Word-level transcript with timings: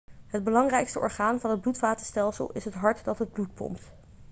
het 0.27 0.43
belangrijkste 0.43 0.99
orgaan 0.99 1.39
van 1.39 1.49
het 1.51 1.61
bloedvatenstelsel 1.61 2.51
is 2.51 2.65
het 2.65 2.73
hart 2.73 3.03
dat 3.03 3.19
het 3.19 3.31
bloed 3.33 3.53
pompt 3.53 3.91